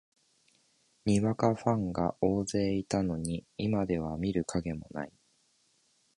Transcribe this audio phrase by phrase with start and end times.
[1.05, 5.13] にわかファンが大勢いたのに、今では見る影もない